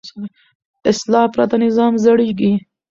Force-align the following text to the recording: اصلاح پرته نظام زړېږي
اصلاح 0.91 1.25
پرته 1.33 1.55
نظام 1.65 1.93
زړېږي 2.03 2.51